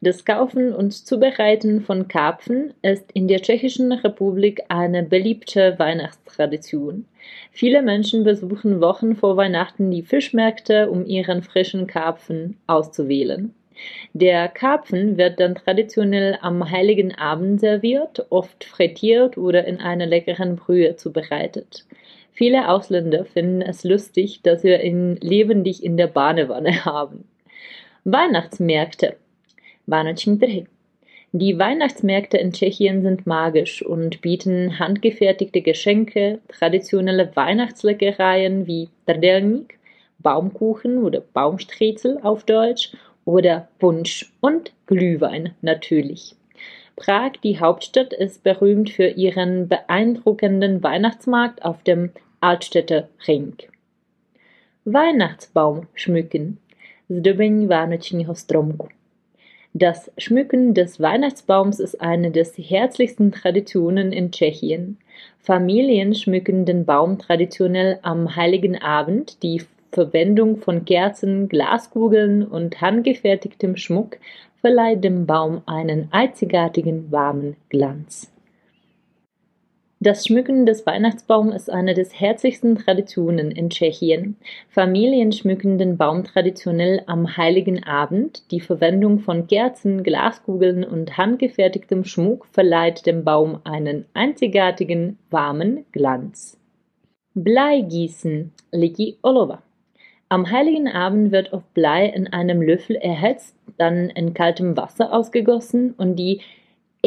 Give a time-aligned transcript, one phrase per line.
[0.00, 7.04] Das Kaufen und Zubereiten von Karpfen ist in der Tschechischen Republik eine beliebte Weihnachtstradition.
[7.52, 13.54] Viele Menschen besuchen Wochen vor Weihnachten die Fischmärkte, um ihren frischen Karpfen auszuwählen.
[14.12, 20.56] Der Karpfen wird dann traditionell am Heiligen Abend serviert, oft frittiert oder in einer leckeren
[20.56, 21.86] Brühe zubereitet.
[22.32, 27.24] Viele Ausländer finden es lustig, dass wir ihn lebendig in der Badewanne haben.
[28.04, 29.16] Weihnachtsmärkte.
[31.32, 39.78] Die Weihnachtsmärkte in Tschechien sind magisch und bieten handgefertigte Geschenke, traditionelle Weihnachtsleckereien wie Trdelník,
[40.18, 42.92] Baumkuchen oder Baumstrezel auf Deutsch
[43.24, 46.34] oder Punsch und Glühwein natürlich.
[46.96, 52.10] Prag, die Hauptstadt, ist berühmt für ihren beeindruckenden Weihnachtsmarkt auf dem
[52.40, 53.54] Altstädter Ring.
[54.84, 56.58] Weihnachtsbaum schmücken.
[57.10, 58.88] Zdobení Vánočního stromku.
[59.74, 64.98] Das Schmücken des Weihnachtsbaums ist eine der herzlichsten Traditionen in Tschechien.
[65.38, 69.42] Familien schmücken den Baum traditionell am Heiligen Abend.
[69.42, 74.18] Die Verwendung von Kerzen, Glaskugeln und handgefertigtem Schmuck
[74.60, 78.30] verleiht dem Baum einen einzigartigen warmen Glanz.
[80.00, 84.36] Das Schmücken des Weihnachtsbaums ist eine der herzlichsten Traditionen in Tschechien.
[84.68, 88.48] Familien schmücken den Baum traditionell am Heiligen Abend.
[88.52, 96.60] Die Verwendung von Kerzen, Glaskugeln und handgefertigtem Schmuck verleiht dem Baum einen einzigartigen, warmen Glanz.
[97.34, 99.62] Bleigießen, Liki Olova.
[100.28, 105.94] Am Heiligen Abend wird auf Blei in einem Löffel erhitzt, dann in kaltem Wasser ausgegossen
[105.98, 106.40] und die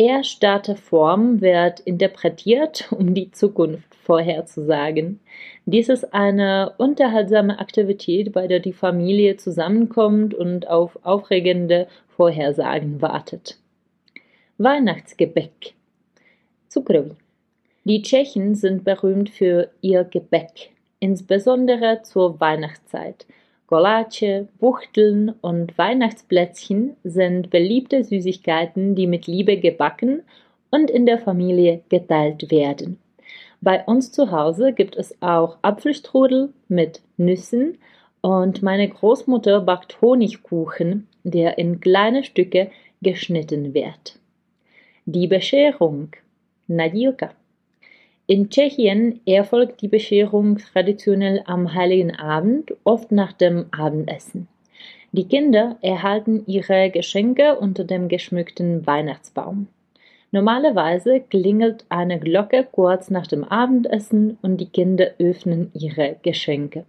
[0.05, 5.19] erstarrte Form wird interpretiert, um die Zukunft vorherzusagen.
[5.65, 13.57] Dies ist eine unterhaltsame Aktivität, bei der die Familie zusammenkommt und auf aufregende Vorhersagen wartet.
[14.57, 15.73] Weihnachtsgebäck.
[16.69, 17.15] Cukroví.
[17.83, 23.25] Die Tschechen sind berühmt für ihr Gebäck, insbesondere zur Weihnachtszeit.
[23.71, 30.23] Koláče, Buchteln und Weihnachtsplätzchen sind beliebte Süßigkeiten, die mit Liebe gebacken
[30.71, 32.99] und in der Familie geteilt werden.
[33.61, 37.77] Bei uns zu Hause gibt es auch Apfelstrudel mit Nüssen
[38.19, 42.71] und meine Großmutter backt Honigkuchen, der in kleine Stücke
[43.01, 44.19] geschnitten wird.
[45.05, 46.09] Die Bescherung
[46.67, 47.29] Nadilka
[48.31, 54.47] in Tschechien erfolgt die Bescherung traditionell am Heiligen Abend, oft nach dem Abendessen.
[55.11, 59.67] Die Kinder erhalten ihre Geschenke unter dem geschmückten Weihnachtsbaum.
[60.31, 66.85] Normalerweise klingelt eine Glocke kurz nach dem Abendessen und die Kinder öffnen ihre Geschenke.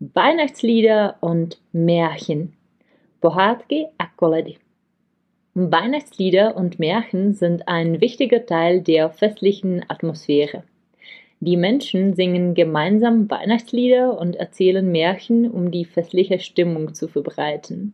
[0.00, 2.54] Weihnachtslieder und Märchen.
[3.22, 4.58] Pohádky a koledy.
[5.60, 10.62] Weihnachtslieder und Märchen sind ein wichtiger Teil der festlichen Atmosphäre.
[11.40, 17.92] Die Menschen singen gemeinsam Weihnachtslieder und erzählen Märchen, um die festliche Stimmung zu verbreiten.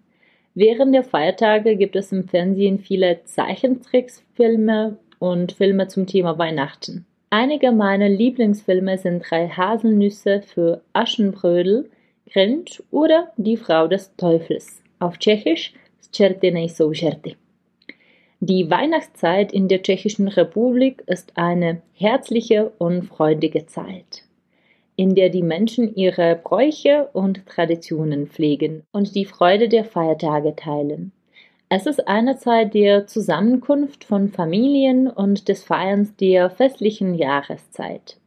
[0.55, 7.07] Während der Feiertage gibt es im Fernsehen viele Zeichentricksfilme und Filme zum Thema Weihnachten.
[7.31, 11.91] Einige meiner Lieblingsfilme sind Drei Haselnüsse für Aschenbrödel,
[12.31, 14.83] Grinch oder Die Frau des Teufels.
[15.01, 15.73] Auf Tschechisch
[16.15, 17.37] Čerty nejsou žerty.
[18.41, 24.25] Die Weihnachtszeit in der Tschechischen Republik ist eine herzliche und freudige Zeit,
[24.97, 31.13] in der die Menschen ihre Bräuche und Traditionen pflegen und die Freude der Feiertage teilen.
[31.69, 38.19] Es ist eine Zeit der Zusammenkunft von Familien und des Feierns der festlichen Jahreszeit.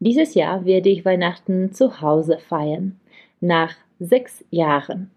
[0.00, 2.98] Dieses Jahr werde ich Weihnachten zu Hause feiern,
[3.40, 5.10] nach sechs Jahren.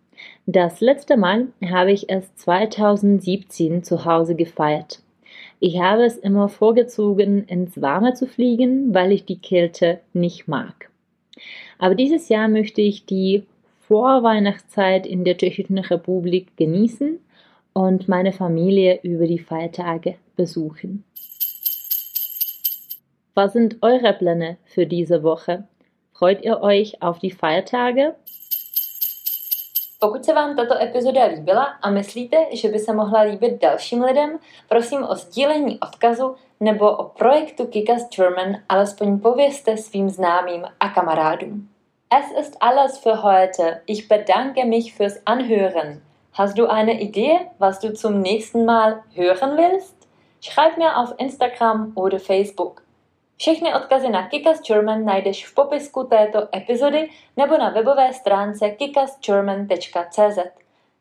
[0.46, 5.02] Das letzte Mal habe ich es 2017 zu Hause gefeiert.
[5.60, 10.90] Ich habe es immer vorgezogen, ins Warme zu fliegen, weil ich die Kälte nicht mag.
[11.80, 13.44] Aber dieses Jahr möchte ich die
[13.88, 17.20] Vorweihnachtszeit in der Tschechischen Republik genießen
[17.74, 21.04] und meine Familie über die Feiertage besuchen.
[23.34, 25.68] Was sind eure Pläne für diese Woche?
[26.12, 28.16] Freut ihr euch auf die Feiertage?
[30.00, 34.40] Pokud se vám tato epizoda líbila a myslíte, že by se mohla líbit dalším lidem,
[34.70, 41.70] prosím o sdílení odkazu nebo o projektu Kikas German alespoň povězte svým známým a kamarádům.
[42.10, 43.82] Es ist alles für heute.
[43.86, 46.02] Ich bedanke mich fürs Anhören.
[46.34, 50.08] Hast du eine Idee, was du zum nächsten Mal hören willst?
[50.42, 52.87] Schreib mir auf Instagram oder Facebook.
[53.38, 60.40] Všechny odkazy na Kikas German najdeš v popisku této epizody nebo na webové stránce kikasgerman.cz.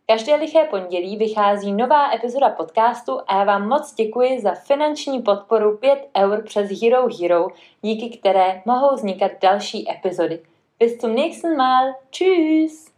[0.08, 5.76] Každé liché pondělí vychází nová epizoda podcastu a já vám moc děkuji za finanční podporu
[5.76, 7.48] 5 eur přes Hero Hero,
[7.82, 10.40] díky které mohou vznikat další epizody.
[10.78, 11.94] Bis zum nächsten Mal.
[12.10, 12.95] Tschüss!